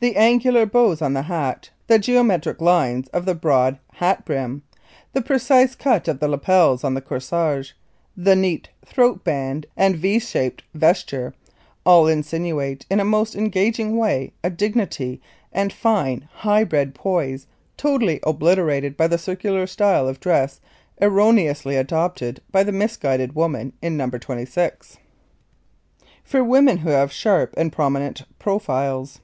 The 0.00 0.16
angular 0.16 0.66
bows 0.66 1.00
on 1.00 1.12
the 1.12 1.22
hat, 1.22 1.70
the 1.86 2.00
geometric 2.00 2.60
lines 2.60 3.06
of 3.10 3.26
the 3.26 3.34
broad 3.36 3.78
hat 3.92 4.24
brim, 4.24 4.64
the 5.12 5.22
precise 5.22 5.76
cut 5.76 6.08
of 6.08 6.18
the 6.18 6.26
lapels 6.26 6.82
on 6.82 6.94
the 6.94 7.00
corsage, 7.00 7.70
the 8.16 8.34
neat 8.34 8.70
throat 8.84 9.22
band 9.22 9.66
and 9.76 9.94
V 9.94 10.18
shaped 10.18 10.64
vesture 10.74 11.32
all 11.86 12.08
insinuate 12.08 12.84
in 12.90 12.98
a 12.98 13.04
most 13.04 13.36
engaging 13.36 13.96
way 13.96 14.32
a 14.42 14.50
dignity 14.50 15.22
and 15.52 15.72
fine, 15.72 16.28
high 16.38 16.64
bred 16.64 16.92
poise 16.92 17.46
totally 17.76 18.18
obliterated 18.24 18.96
by 18.96 19.06
the 19.06 19.16
circular 19.16 19.64
style 19.64 20.08
of 20.08 20.18
dress 20.18 20.60
erroneously 21.00 21.76
adopted 21.76 22.40
by 22.50 22.64
the 22.64 22.72
misguided 22.72 23.36
woman 23.36 23.72
in 23.80 23.96
No. 23.96 24.08
26. 24.10 24.58
[Illustration: 24.58 25.02
NO. 26.00 26.04
28] 26.04 26.14
For 26.24 26.42
Women 26.44 26.78
Who 26.78 26.88
Have 26.90 27.12
Sharp 27.12 27.54
and 27.56 27.72
Prominent 27.72 28.24
Profiles. 28.40 29.20